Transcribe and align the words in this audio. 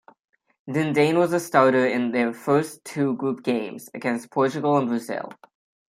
Dindane 0.67 1.19
was 1.19 1.31
a 1.31 1.39
starter 1.39 1.85
in 1.85 2.09
their 2.09 2.33
first 2.33 2.83
two 2.83 3.15
group 3.17 3.43
games, 3.43 3.87
against 3.93 4.31
Portugal 4.31 4.77
and 4.77 4.87
Brazil. 4.87 5.29